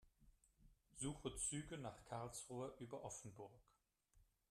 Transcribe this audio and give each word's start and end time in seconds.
Suche 0.95 1.35
Züge 1.35 1.77
nach 1.77 2.03
Karlsruhe 2.05 2.73
über 2.79 3.03
Offenburg. 3.05 3.51